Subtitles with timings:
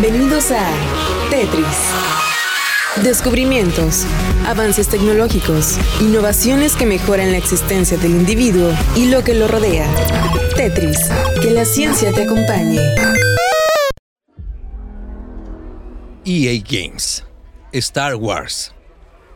[0.00, 0.68] Bienvenidos a
[1.30, 1.64] Tetris.
[3.04, 4.04] Descubrimientos,
[4.44, 9.86] avances tecnológicos, innovaciones que mejoran la existencia del individuo y lo que lo rodea.
[10.56, 10.98] Tetris,
[11.40, 12.80] que la ciencia te acompañe.
[16.24, 17.24] EA Games.
[17.70, 18.74] Star Wars.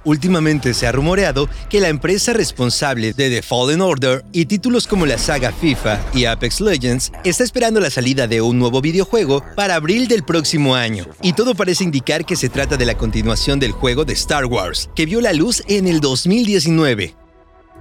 [0.04, 5.06] Últimamente se ha rumoreado que la empresa responsable de The Fallen Order y títulos como
[5.06, 9.74] la saga FIFA y Apex Legends está esperando la salida de un nuevo videojuego para
[9.74, 13.72] abril del próximo año, y todo parece indicar que se trata de la continuación del
[13.72, 17.27] juego de Star Wars, que vio la luz en el 2019.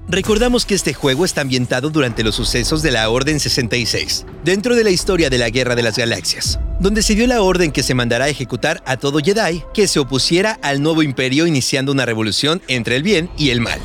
[0.09, 4.85] Recordamos que este juego está ambientado durante los sucesos de la Orden 66, dentro de
[4.85, 7.93] la historia de la Guerra de las Galaxias, donde se dio la orden que se
[7.93, 12.61] mandará a ejecutar a todo Jedi que se opusiera al nuevo imperio iniciando una revolución
[12.69, 13.81] entre el bien y el mal,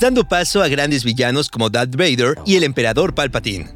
[0.00, 3.70] dando paso a grandes villanos como Darth Vader y el emperador Palpatine.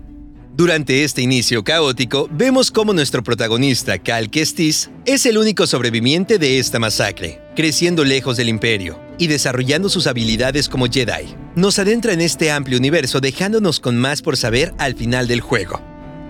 [0.57, 6.61] Durante este inicio caótico, vemos cómo nuestro protagonista, Cal Kestis, es el único sobreviviente de
[6.61, 11.35] esta masacre, creciendo lejos del imperio y desarrollando sus habilidades como Jedi.
[11.55, 15.83] Nos adentra en este amplio universo dejándonos con más por saber al final del juego.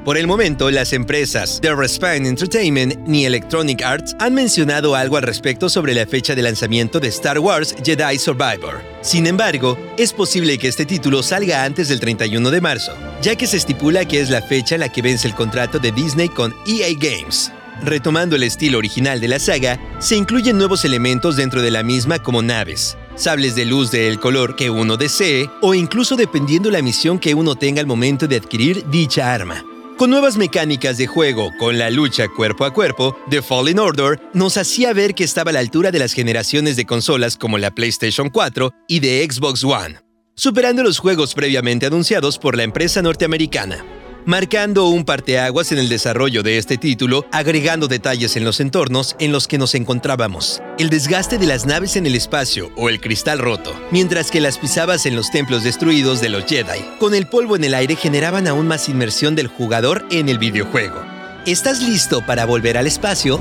[0.09, 5.23] Por el momento, las empresas The Respine Entertainment ni Electronic Arts han mencionado algo al
[5.23, 8.81] respecto sobre la fecha de lanzamiento de Star Wars Jedi Survivor.
[9.03, 13.47] Sin embargo, es posible que este título salga antes del 31 de marzo, ya que
[13.47, 16.55] se estipula que es la fecha en la que vence el contrato de Disney con
[16.67, 17.53] EA Games.
[17.83, 22.21] Retomando el estilo original de la saga, se incluyen nuevos elementos dentro de la misma
[22.21, 27.19] como naves, sables de luz del color que uno desee o incluso dependiendo la misión
[27.19, 29.65] que uno tenga al momento de adquirir dicha arma.
[29.97, 34.57] Con nuevas mecánicas de juego, con la lucha cuerpo a cuerpo, The Fallen Order nos
[34.57, 38.29] hacía ver que estaba a la altura de las generaciones de consolas como la PlayStation
[38.29, 40.01] 4 y de Xbox One,
[40.37, 43.85] superando los juegos previamente anunciados por la empresa norteamericana
[44.29, 49.33] marcando un parteaguas en el desarrollo de este título, agregando detalles en los entornos en
[49.33, 50.61] los que nos encontrábamos.
[50.79, 54.59] El desgaste de las naves en el espacio o el cristal roto, mientras que las
[54.59, 58.47] pisabas en los templos destruidos de los Jedi, con el polvo en el aire generaban
[58.47, 61.03] aún más inmersión del jugador en el videojuego.
[61.47, 63.41] ¿Estás listo para volver al espacio?